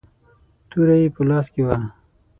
[0.69, 1.77] توره يې په لاس کې وه.